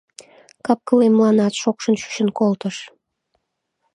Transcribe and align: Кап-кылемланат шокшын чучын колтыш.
Кап-кылемланат 0.65 1.53
шокшын 1.61 1.93
чучын 2.01 2.29
колтыш. 2.37 2.77